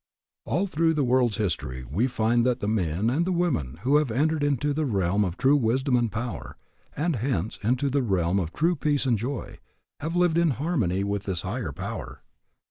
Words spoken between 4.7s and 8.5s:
the realm of true wisdom and power, and hence into the realm